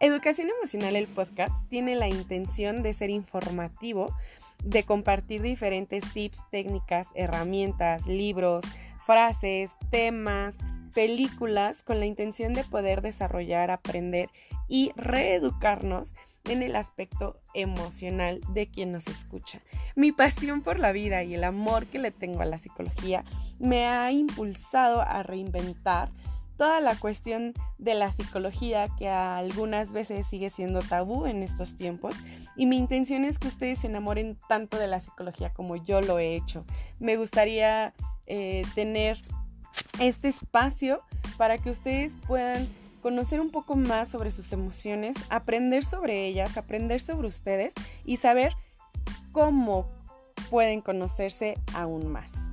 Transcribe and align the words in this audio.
Educación 0.00 0.48
Emocional, 0.48 0.96
el 0.96 1.06
podcast, 1.06 1.68
tiene 1.68 1.94
la 1.94 2.08
intención 2.08 2.82
de 2.82 2.92
ser 2.94 3.10
informativo, 3.10 4.14
de 4.62 4.82
compartir 4.82 5.40
diferentes 5.40 6.04
tips, 6.12 6.38
técnicas, 6.50 7.08
herramientas, 7.14 8.06
libros, 8.06 8.64
frases, 9.06 9.70
temas, 9.90 10.56
películas 10.94 11.82
con 11.82 12.00
la 12.00 12.06
intención 12.06 12.52
de 12.54 12.64
poder 12.64 13.02
desarrollar, 13.02 13.70
aprender 13.70 14.30
y 14.68 14.92
reeducarnos 14.96 16.14
en 16.44 16.62
el 16.62 16.76
aspecto 16.76 17.40
emocional 17.54 18.40
de 18.52 18.68
quien 18.68 18.92
nos 18.92 19.06
escucha. 19.06 19.60
Mi 19.94 20.12
pasión 20.12 20.62
por 20.62 20.78
la 20.78 20.92
vida 20.92 21.22
y 21.22 21.34
el 21.34 21.44
amor 21.44 21.86
que 21.86 21.98
le 21.98 22.10
tengo 22.10 22.42
a 22.42 22.46
la 22.46 22.58
psicología 22.58 23.24
me 23.58 23.86
ha 23.86 24.10
impulsado 24.12 25.00
a 25.00 25.22
reinventar 25.22 26.10
toda 26.56 26.80
la 26.80 26.96
cuestión 26.96 27.52
de 27.78 27.94
la 27.94 28.12
psicología 28.12 28.88
que 28.98 29.08
algunas 29.08 29.92
veces 29.92 30.26
sigue 30.26 30.50
siendo 30.50 30.80
tabú 30.80 31.26
en 31.26 31.42
estos 31.42 31.76
tiempos 31.76 32.14
y 32.56 32.66
mi 32.66 32.76
intención 32.76 33.24
es 33.24 33.38
que 33.38 33.48
ustedes 33.48 33.80
se 33.80 33.88
enamoren 33.88 34.38
tanto 34.48 34.78
de 34.78 34.86
la 34.86 35.00
psicología 35.00 35.52
como 35.52 35.76
yo 35.76 36.00
lo 36.00 36.18
he 36.18 36.36
hecho. 36.36 36.64
Me 36.98 37.16
gustaría 37.16 37.94
eh, 38.26 38.62
tener 38.74 39.18
este 40.00 40.28
espacio 40.28 41.02
para 41.36 41.58
que 41.58 41.70
ustedes 41.70 42.16
puedan 42.26 42.68
conocer 43.02 43.40
un 43.40 43.50
poco 43.50 43.76
más 43.76 44.08
sobre 44.08 44.30
sus 44.30 44.52
emociones, 44.52 45.16
aprender 45.28 45.84
sobre 45.84 46.26
ellas, 46.26 46.56
aprender 46.56 47.00
sobre 47.00 47.26
ustedes 47.26 47.74
y 48.04 48.16
saber 48.16 48.54
cómo 49.32 49.88
pueden 50.48 50.80
conocerse 50.80 51.58
aún 51.74 52.10
más. 52.10 52.43